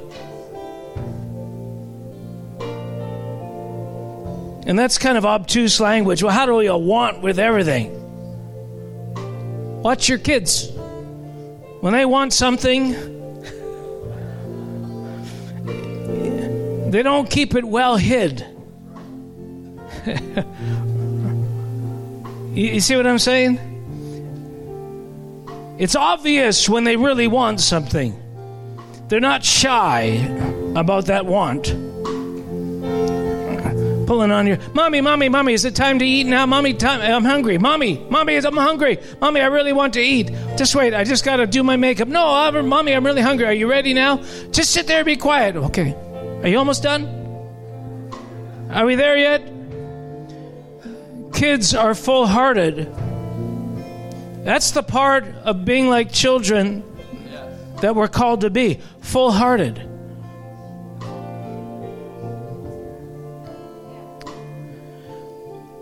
[4.67, 6.23] And that's kind of obtuse language.
[6.23, 7.91] Well, how do you want with everything?
[9.81, 10.74] Watch your kids.
[11.85, 12.93] When they want something,
[16.89, 18.43] they don't keep it well hid.
[22.55, 23.59] you, see what I'm saying?
[25.77, 28.19] It's obvious when they really want something.
[29.07, 30.05] They're not shy
[30.75, 31.67] about that want.
[34.05, 35.53] Pulling on your mommy, mommy, mommy.
[35.53, 36.45] Is it time to eat now?
[36.45, 37.01] Mommy, time.
[37.01, 37.57] I'm hungry.
[37.57, 38.99] Mommy, mommy, I'm hungry.
[39.19, 40.31] Mommy, I really want to eat.
[40.57, 40.93] Just wait.
[40.93, 42.07] I just got to do my makeup.
[42.07, 43.45] No, I'm, mommy, I'm really hungry.
[43.45, 44.17] Are you ready now?
[44.51, 45.03] Just sit there.
[45.03, 45.55] Be quiet.
[45.55, 45.93] Okay.
[46.43, 47.07] Are you almost done?
[48.71, 49.41] Are we there yet?
[51.33, 52.91] Kids are full hearted
[54.45, 56.83] that's the part of being like children
[57.81, 59.31] that we're called to be full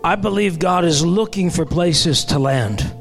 [0.04, 2.92] I believe God is looking for places to land.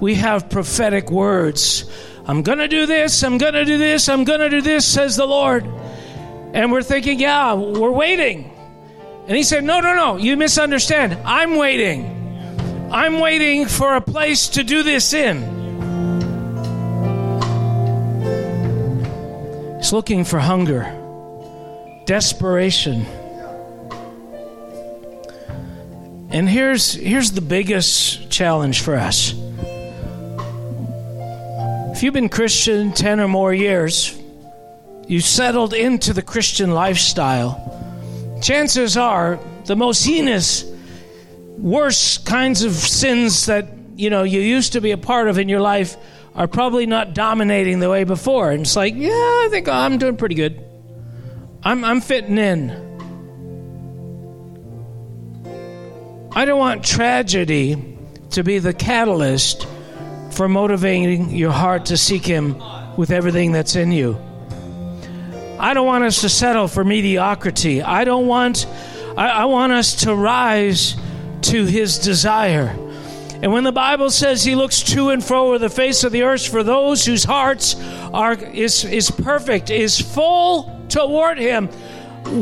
[0.00, 1.84] We have prophetic words.
[2.26, 4.86] I'm going to do this, I'm going to do this, I'm going to do this,
[4.86, 5.64] says the Lord.
[6.54, 8.52] And we're thinking, yeah, we're waiting.
[9.26, 11.18] And he said, no, no, no, you misunderstand.
[11.24, 12.04] I'm waiting.
[12.92, 15.42] I'm waiting for a place to do this in.
[19.78, 20.84] He's looking for hunger,
[22.04, 23.06] desperation.
[26.34, 29.32] And here's, here's the biggest challenge for us.
[31.92, 34.20] If you've been Christian 10 or more years,
[35.06, 37.60] you settled into the Christian lifestyle,
[38.42, 40.64] chances are the most heinous
[41.56, 45.48] worst kinds of sins that you know you used to be a part of in
[45.48, 45.96] your life
[46.34, 48.50] are probably not dominating the way before.
[48.50, 50.60] And it's like, yeah, I think I'm doing pretty good.
[51.62, 52.83] I'm I'm fitting in.
[56.36, 57.96] I don't want tragedy
[58.30, 59.68] to be the catalyst
[60.32, 62.60] for motivating your heart to seek Him
[62.96, 64.18] with everything that's in you.
[65.60, 67.82] I don't want us to settle for mediocrity.
[67.82, 68.66] I don't want
[69.16, 70.96] I, I want us to rise
[71.42, 72.76] to his desire.
[73.42, 76.22] And when the Bible says he looks to and fro over the face of the
[76.22, 77.76] earth for those whose hearts
[78.12, 81.68] are is, is perfect, is full toward him,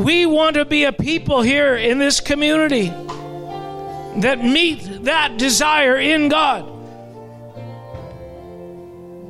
[0.03, 2.91] we want to be a people here in this community
[4.17, 6.69] that meet that desire in God.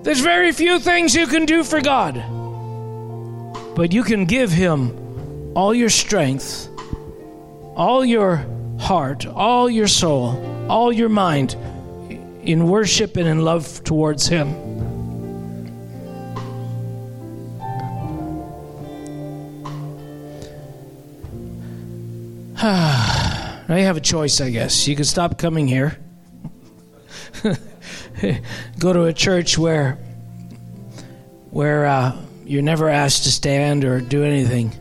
[0.03, 2.15] There's very few things you can do for God,
[3.75, 6.67] but you can give Him all your strength,
[7.75, 8.45] all your
[8.79, 11.55] heart, all your soul, all your mind
[12.43, 14.53] in worship and in love towards Him.
[23.67, 24.87] Now you have a choice, I guess.
[24.87, 25.97] You can stop coming here,
[28.79, 29.97] go to a church where
[31.49, 34.73] where uh, you're never asked to stand or do anything.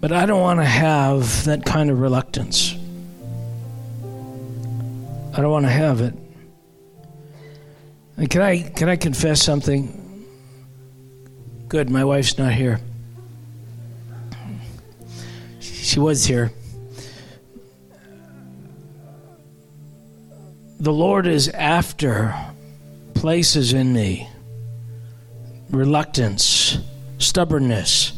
[0.00, 2.76] But I don't want to have that kind of reluctance.
[5.34, 6.14] I don't want to have it.
[8.16, 10.02] And can I can I confess something?
[11.68, 12.80] Good, my wife's not here.
[15.96, 16.52] She was here.
[20.78, 22.34] The Lord is after
[23.14, 24.28] places in me
[25.70, 26.76] reluctance,
[27.16, 28.12] stubbornness.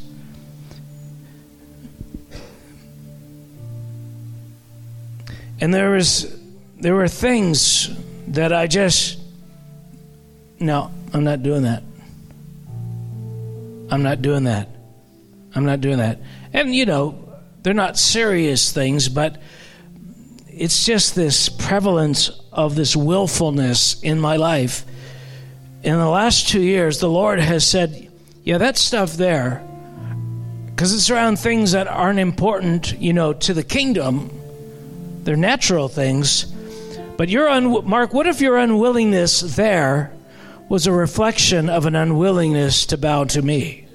[5.60, 6.36] And there was
[6.80, 9.20] there were things that I just
[10.58, 11.84] no, I'm not doing that.
[13.88, 14.68] I'm not doing that.
[15.54, 16.18] I'm not doing that.
[16.52, 17.27] And you know,
[17.68, 19.36] they're not serious things, but
[20.48, 24.86] it's just this prevalence of this willfulness in my life.
[25.82, 28.10] In the last two years, the Lord has said,
[28.42, 29.62] Yeah, that stuff there,
[30.64, 34.30] because it's around things that aren't important, you know, to the kingdom.
[35.24, 36.44] They're natural things.
[37.18, 40.10] But your un- Mark, what if your unwillingness there
[40.70, 43.87] was a reflection of an unwillingness to bow to me?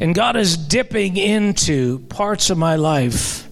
[0.00, 3.48] And God is dipping into parts of my life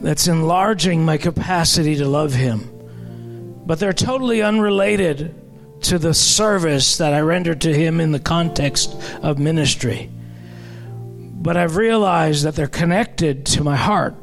[0.00, 2.68] that's enlarging my capacity to love Him.
[3.64, 5.34] But they're totally unrelated
[5.82, 10.10] to the service that I render to Him in the context of ministry.
[10.90, 14.16] But I've realized that they're connected to my heart,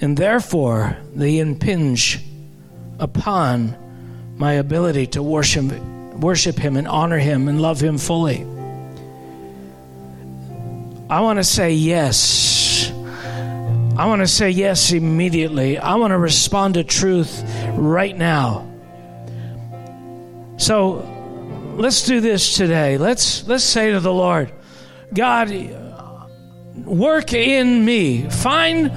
[0.00, 2.20] and therefore they impinge
[2.98, 3.76] upon
[4.36, 5.66] my ability to worship,
[6.14, 8.44] worship Him and honor Him and love Him fully.
[11.10, 12.92] I want to say yes.
[13.96, 15.78] I want to say yes immediately.
[15.78, 17.42] I want to respond to truth
[17.72, 18.70] right now.
[20.58, 20.96] So
[21.78, 22.98] let's do this today.
[22.98, 24.52] Let's let's say to the Lord,
[25.14, 25.50] God,
[26.84, 28.28] work in me.
[28.28, 28.92] Find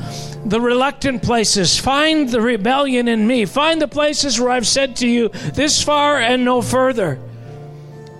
[0.45, 1.79] the reluctant places.
[1.79, 3.45] Find the rebellion in me.
[3.45, 7.21] Find the places where I've said to you, this far and no further.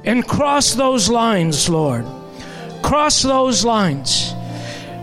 [0.06, 2.06] And cross those lines, Lord
[2.82, 4.34] cross those lines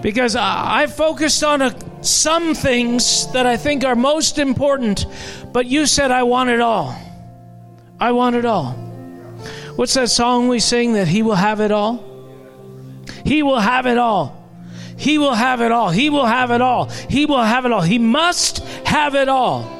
[0.02, 1.74] because I, I focused on a,
[2.04, 5.06] some things that I think are most important,
[5.52, 6.96] but you said I want it all.
[8.00, 8.72] I want it all.
[9.76, 12.04] What's that song we sing that He will have it all?
[13.24, 14.34] He will have it all.
[14.96, 15.90] He will have it all.
[15.90, 16.86] He will have it all.
[16.86, 17.82] He will have it all.
[17.82, 19.77] He must have it all.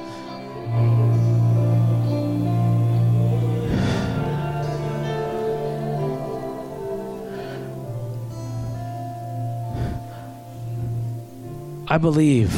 [11.91, 12.55] I believe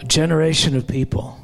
[0.00, 1.38] a generation of people,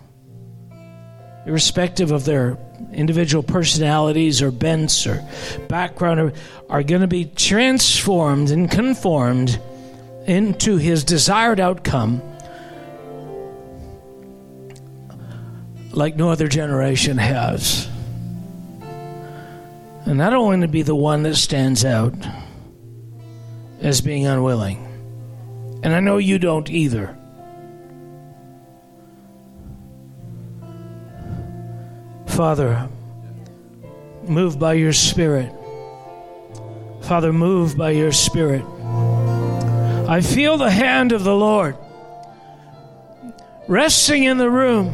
[1.46, 2.58] irrespective of their
[2.92, 5.24] individual personalities or bents or
[5.68, 6.32] background,
[6.68, 9.60] are going to be transformed and conformed
[10.26, 12.20] into his desired outcome
[15.92, 17.88] like no other generation has.
[20.06, 22.14] And I don't want to be the one that stands out
[23.80, 24.93] as being unwilling.
[25.84, 27.14] And I know you don't either.
[32.26, 32.88] Father,
[34.22, 35.52] move by your Spirit.
[37.02, 38.64] Father, move by your Spirit.
[40.08, 41.76] I feel the hand of the Lord
[43.68, 44.86] resting in the room,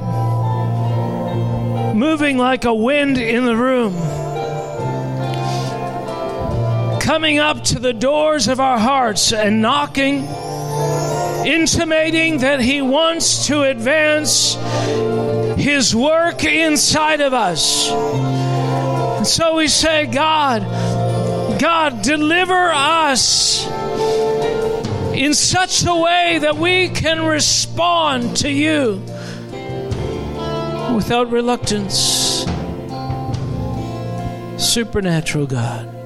[1.97, 3.95] moving like a wind in the room,
[7.01, 10.27] coming up to the doors of our hearts and knocking
[11.47, 14.55] intimating that He wants to advance
[15.57, 17.91] His work inside of us.
[17.91, 20.63] And so we say, God,
[21.61, 23.67] God, deliver us
[25.15, 29.03] in such a way that we can respond to you
[30.95, 32.47] without reluctance.
[34.57, 36.00] Supernatural God.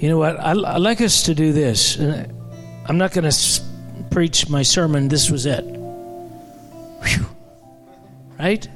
[0.00, 0.40] You know what?
[0.40, 2.00] I, I like us to do this.
[2.00, 2.26] Uh,
[2.86, 3.60] I'm not going to s-
[4.10, 5.08] preach my sermon.
[5.08, 5.62] This was it.
[5.62, 7.26] Whew.
[8.38, 8.66] Right?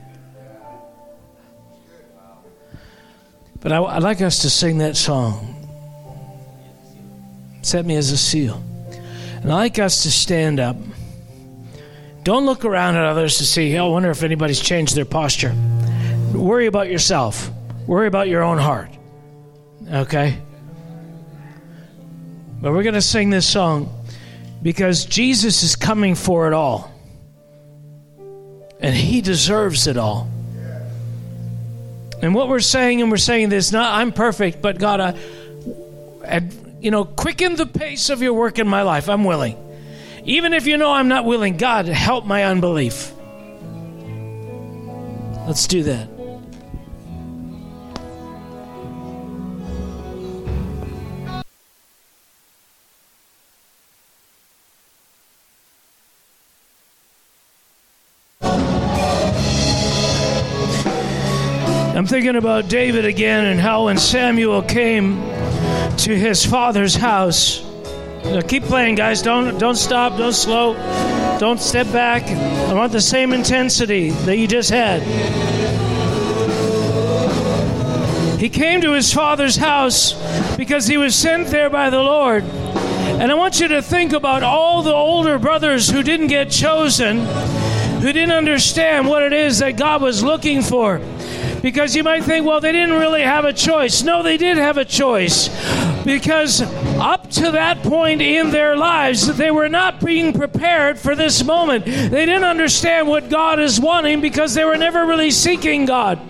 [3.60, 5.50] But I, like us to sing that song.
[7.62, 8.62] Set me as a seal.
[9.42, 10.76] And I like us to stand up.
[12.22, 15.54] Don't look around at others to see, oh, I wonder if anybody's changed their posture.
[16.34, 17.50] Worry about yourself.
[17.86, 18.90] Worry about your own heart.
[19.90, 20.36] Okay?
[22.64, 23.92] But we're going to sing this song
[24.62, 26.90] Because Jesus is coming for it all.
[28.80, 30.30] And he deserves it all.
[32.22, 35.14] And what we're saying, and we're saying this, not I'm perfect, but God, I,
[36.24, 39.10] and, you know, quicken the pace of your work in my life.
[39.10, 39.58] I'm willing.
[40.24, 43.12] Even if you know I'm not willing, God, help my unbelief.
[45.46, 46.13] Let's do that.
[62.14, 65.16] Thinking about David again and how when Samuel came
[65.96, 67.60] to his father's house.
[68.22, 69.20] Now keep playing, guys.
[69.20, 70.16] Don't don't stop.
[70.16, 70.74] Don't slow.
[71.40, 72.22] Don't step back.
[72.70, 75.02] I want the same intensity that you just had.
[78.38, 80.12] He came to his father's house
[80.56, 82.44] because he was sent there by the Lord.
[82.44, 87.26] And I want you to think about all the older brothers who didn't get chosen,
[88.00, 91.00] who didn't understand what it is that God was looking for.
[91.64, 94.02] Because you might think, well, they didn't really have a choice.
[94.02, 95.48] No, they did have a choice.
[96.04, 96.60] Because
[97.00, 101.86] up to that point in their lives, they were not being prepared for this moment.
[101.86, 106.20] They didn't understand what God is wanting because they were never really seeking God.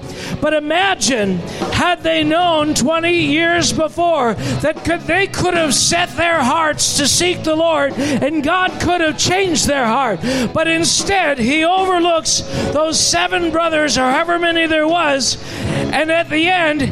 [0.45, 1.39] But imagine
[1.73, 7.09] had they known 20 years before that could, they could have set their hearts to
[7.09, 10.21] seek the Lord and God could have changed their heart.
[10.53, 12.41] But instead, He overlooks
[12.75, 16.83] those seven brothers, or however many there was, and at the end,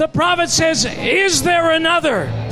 [0.00, 2.43] the prophet says, Is there another?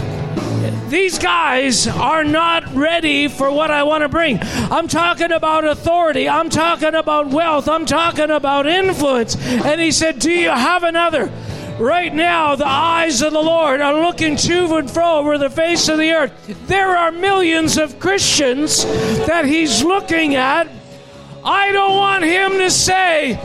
[0.92, 4.38] These guys are not ready for what I want to bring.
[4.42, 6.28] I'm talking about authority.
[6.28, 7.66] I'm talking about wealth.
[7.66, 9.34] I'm talking about influence.
[9.36, 11.32] And he said, Do you have another?
[11.78, 15.88] Right now, the eyes of the Lord are looking to and fro over the face
[15.88, 16.66] of the earth.
[16.66, 20.68] There are millions of Christians that he's looking at.
[21.42, 23.40] I don't want him to say,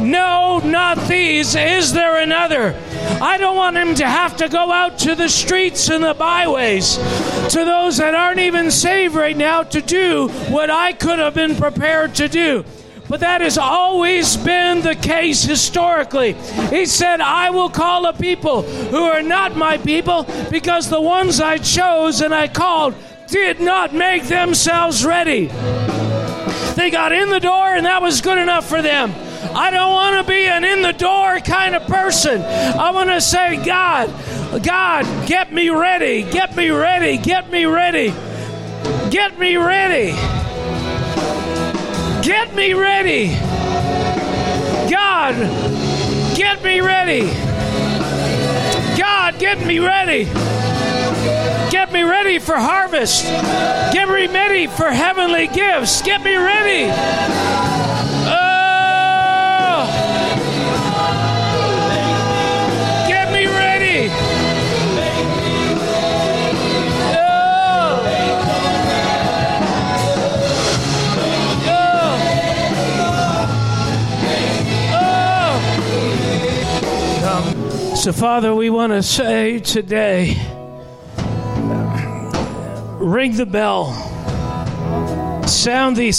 [0.00, 1.54] No, not these.
[1.54, 2.74] Is there another?
[3.20, 6.96] I don't want him to have to go out to the streets and the byways,
[7.50, 11.54] to those that aren't even saved right now, to do what I could have been
[11.56, 12.64] prepared to do.
[13.08, 16.34] But that has always been the case historically.
[16.70, 21.40] He said, I will call a people who are not my people because the ones
[21.40, 22.94] I chose and I called
[23.26, 25.46] did not make themselves ready.
[26.76, 29.12] They got in the door and that was good enough for them.
[29.42, 32.42] I don't want to be an in the door kind of person.
[32.42, 34.08] I want to say, God,
[34.62, 38.14] God, get me ready, get me ready, get me ready,
[39.10, 40.12] get me ready,
[42.22, 43.30] get me ready.
[44.90, 45.36] God,
[46.36, 47.26] get me ready.
[48.98, 50.24] God, get me ready.
[51.70, 53.24] Get me ready for harvest.
[53.92, 56.02] Get me ready for heavenly gifts.
[56.02, 58.09] Get me ready.
[78.10, 80.34] So, Father, we want to say today
[82.98, 83.92] ring the bell,
[85.46, 86.10] sound the,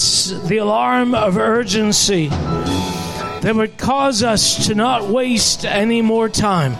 [0.47, 6.77] the alarm of urgency that would cause us to not waste any more time.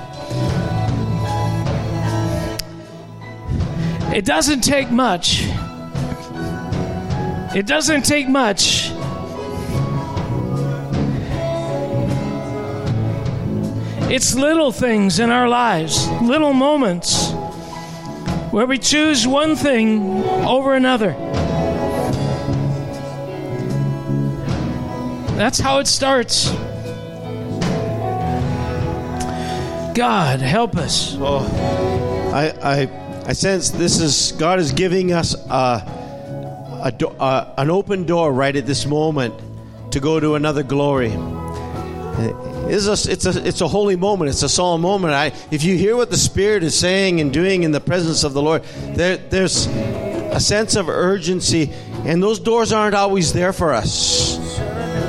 [4.16, 5.41] It doesn't take much.
[7.53, 8.93] It doesn't take much.
[14.12, 17.32] It's little things in our lives, little moments
[18.51, 21.14] where we choose one thing over another.
[25.38, 26.51] That's how it starts.
[29.95, 31.16] God, help us.
[31.18, 31.39] Oh,
[32.34, 37.70] I, I, I sense this is God is giving us a, a do, uh, an
[37.70, 39.34] open door right at this moment
[39.93, 41.12] to go to another glory.
[42.74, 44.30] It's a, it's a, it's a holy moment.
[44.30, 45.13] It's a solemn moment.
[45.13, 48.32] I, if you hear what the Spirit is saying and doing in the presence of
[48.32, 48.63] the Lord,
[48.95, 51.74] there, there's a sense of urgency,
[52.05, 54.38] and those doors aren't always there for us.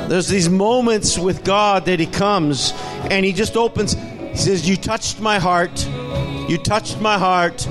[0.09, 2.73] There's these moments with God that He comes
[3.09, 3.93] and He just opens.
[3.93, 5.87] He says, "You touched my heart.
[6.49, 7.65] You touched my heart.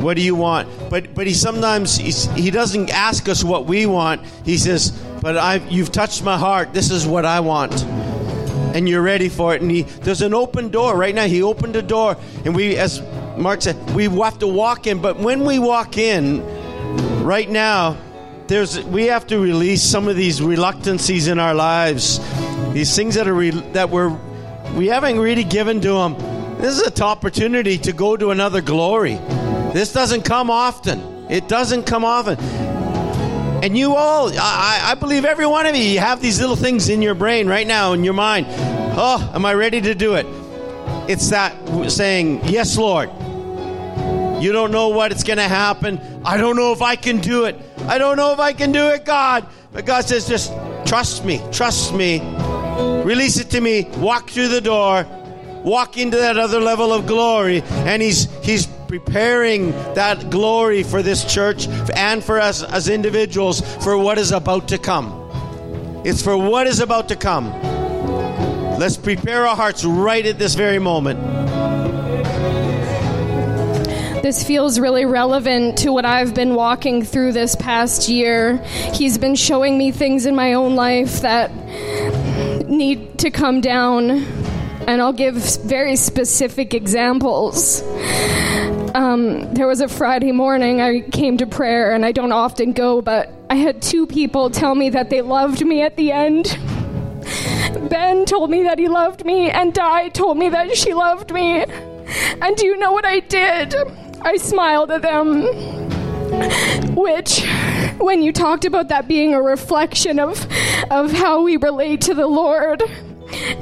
[0.00, 4.22] What do you want?" But but He sometimes He doesn't ask us what we want.
[4.46, 6.72] He says, "But I you've touched my heart.
[6.72, 7.84] This is what I want."
[8.74, 9.62] And you're ready for it.
[9.62, 11.26] And he, there's an open door right now.
[11.26, 13.02] He opened a door, and we, as
[13.36, 15.00] Mark said, we have to walk in.
[15.00, 16.42] But when we walk in,
[17.22, 17.96] right now,
[18.46, 22.18] there's we have to release some of these reluctancies in our lives,
[22.72, 24.16] these things that are re, that we're
[24.74, 26.14] we haven't really given to Him.
[26.60, 29.14] This is a top opportunity to go to another glory.
[29.72, 31.26] This doesn't come often.
[31.30, 32.36] It doesn't come often.
[33.62, 36.88] And you all, I, I believe every one of you, you have these little things
[36.88, 38.46] in your brain right now, in your mind.
[38.48, 40.26] Oh, am I ready to do it?
[41.10, 43.10] It's that saying, Yes, Lord.
[44.42, 46.00] You don't know what it's going to happen.
[46.24, 47.60] I don't know if I can do it.
[47.86, 49.46] I don't know if I can do it, God.
[49.72, 50.52] But God says, just
[50.86, 52.20] trust me, trust me.
[53.04, 53.86] Release it to me.
[53.98, 55.06] Walk through the door.
[55.62, 57.60] Walk into that other level of glory.
[57.62, 63.96] And He's He's preparing that glory for this church and for us as individuals for
[63.96, 65.30] what is about to come.
[66.04, 67.52] It's for what is about to come.
[68.80, 71.20] Let's prepare our hearts right at this very moment.
[74.24, 78.56] This feels really relevant to what I've been walking through this past year.
[78.92, 81.54] He's been showing me things in my own life that
[82.68, 87.84] need to come down, and I'll give very specific examples.
[88.94, 93.00] Um, there was a Friday morning I came to prayer, and I don't often go,
[93.00, 96.58] but I had two people tell me that they loved me at the end.
[97.88, 101.64] Ben told me that he loved me, and Di told me that she loved me.
[102.42, 103.76] And do you know what I did?
[104.22, 105.44] I smiled at them.
[106.96, 107.46] Which,
[107.98, 110.48] when you talked about that being a reflection of,
[110.90, 112.82] of how we relate to the Lord,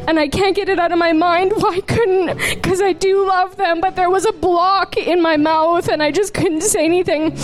[0.07, 1.53] and I can't get it out of my mind.
[1.57, 2.39] Why couldn't?
[2.55, 6.11] Because I do love them, but there was a block in my mouth, and I
[6.11, 7.37] just couldn't say anything.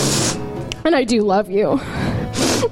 [0.84, 1.80] And I do love you.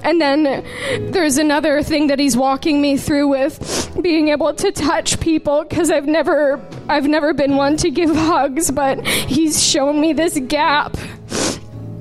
[0.04, 0.64] And then
[1.12, 5.90] there's another thing that he's walking me through with being able to touch people because
[5.90, 10.96] I've never I've never been one to give hugs, but he's shown me this gap.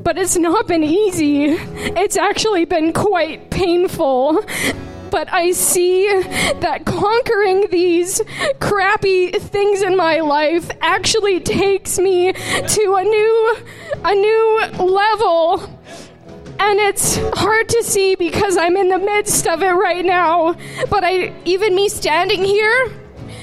[0.03, 1.45] But it's not been easy.
[1.45, 4.43] It's actually been quite painful
[5.11, 6.07] but I see
[6.61, 8.21] that conquering these
[8.59, 13.57] crappy things in my life actually takes me to a new
[14.03, 15.69] a new level
[16.61, 20.55] and it's hard to see because I'm in the midst of it right now.
[20.91, 22.91] But I, even me standing here,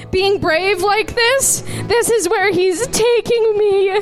[0.09, 3.99] being brave like this, this is where He's taking me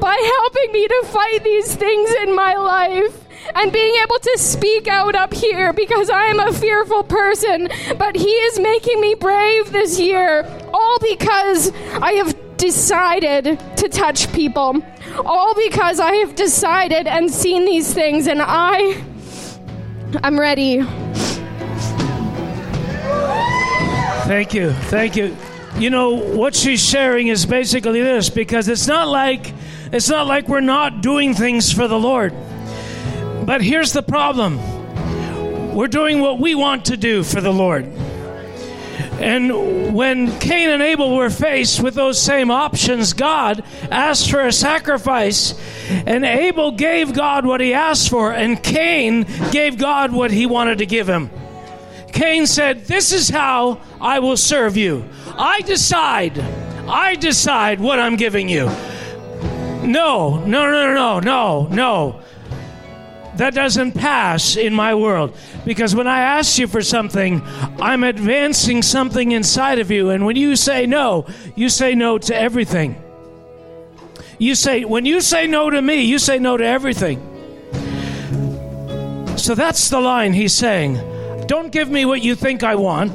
[0.00, 3.23] by helping me to fight these things in my life.
[3.54, 8.16] And being able to speak out up here because I am a fearful person, but
[8.16, 14.82] He is making me brave this year, all because I have decided to touch people.
[15.24, 19.02] All because I have decided and seen these things, and I.
[20.22, 20.82] I'm ready.
[24.26, 24.72] Thank you.
[24.72, 25.36] Thank you.
[25.78, 29.52] You know what she's sharing is basically this because it's not like
[29.92, 32.32] it's not like we're not doing things for the Lord.
[33.44, 34.58] But here's the problem.
[35.74, 37.84] We're doing what we want to do for the Lord.
[39.20, 44.52] And when Cain and Abel were faced with those same options, God asked for a
[44.52, 45.54] sacrifice,
[46.06, 50.78] and Abel gave God what he asked for, and Cain gave God what he wanted
[50.78, 51.30] to give him.
[52.12, 55.04] Cain said, This is how I will serve you.
[55.36, 56.38] I decide,
[56.88, 58.66] I decide what I'm giving you.
[59.84, 62.20] No, no, no, no, no, no.
[63.36, 65.36] That doesn't pass in my world.
[65.64, 67.42] Because when I ask you for something,
[67.80, 70.10] I'm advancing something inside of you.
[70.10, 71.26] And when you say no,
[71.56, 73.00] you say no to everything.
[74.38, 77.18] You say, when you say no to me, you say no to everything.
[79.36, 80.94] So that's the line he's saying.
[81.46, 83.12] Don't give me what you think I want.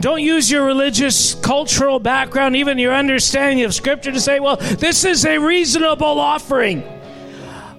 [0.00, 5.04] Don't use your religious, cultural background, even your understanding of Scripture to say, well, this
[5.04, 6.82] is a reasonable offering.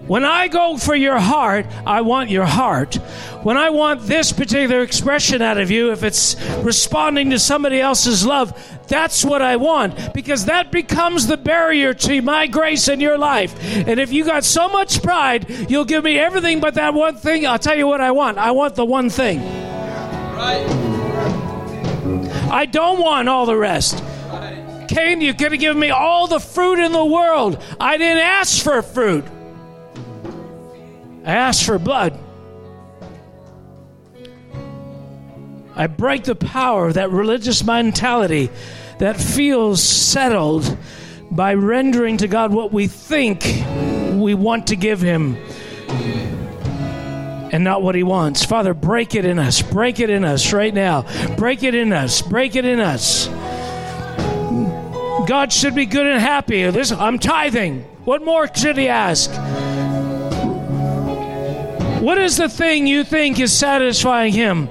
[0.08, 2.96] When I go for your heart, I want your heart.
[3.44, 8.26] When I want this particular expression out of you, if it's responding to somebody else's
[8.26, 8.54] love,
[8.88, 13.56] that's what I want because that becomes the barrier to my grace in your life.
[13.88, 17.46] And if you got so much pride, you'll give me everything but that one thing.
[17.46, 18.38] I'll tell you what I want.
[18.38, 19.40] I want the one thing.
[19.40, 20.66] Right.
[22.52, 24.04] I don't want all the rest.
[24.90, 27.62] Cain, you're going to give me all the fruit in the world.
[27.80, 29.26] I didn't ask for fruit.
[31.26, 32.20] I ask for blood.
[35.76, 38.50] I break the power of that religious mentality
[39.00, 40.78] that feels settled
[41.32, 43.44] by rendering to God what we think
[44.14, 45.36] we want to give Him
[47.52, 48.44] and not what He wants.
[48.46, 49.62] Father, break it in us.
[49.62, 51.06] Break it in us right now.
[51.38, 52.22] Break it in us.
[52.22, 53.28] Break it in us.
[55.28, 56.70] God should be good and happy.
[56.70, 57.82] This, I'm tithing.
[58.04, 59.32] What more should He ask?
[62.04, 64.68] What is the thing you think is satisfying him?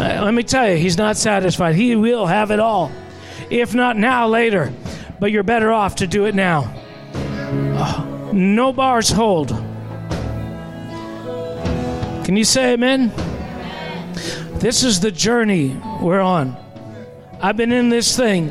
[0.00, 1.74] Uh, let me tell you, he's not satisfied.
[1.74, 2.90] He will have it all.
[3.50, 4.72] If not now, later.
[5.20, 6.74] But you're better off to do it now.
[7.12, 9.50] Uh, no bars hold.
[12.24, 13.12] Can you say amen?
[14.54, 16.56] This is the journey we're on.
[17.42, 18.48] I've been in this thing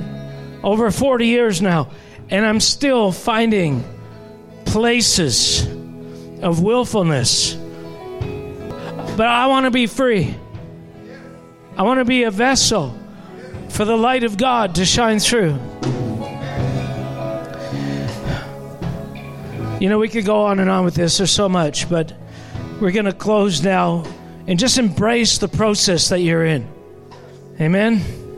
[0.64, 1.90] over 40 years now,
[2.30, 3.84] and I'm still finding
[4.66, 5.66] places
[6.44, 7.59] of willfulness.
[9.20, 10.34] But I want to be free.
[11.76, 12.98] I want to be a vessel
[13.68, 15.60] for the light of God to shine through.
[19.82, 22.14] You know, we could go on and on with this, there's so much, but
[22.80, 24.06] we're going to close now
[24.48, 26.66] and just embrace the process that you're in.
[27.60, 28.29] Amen.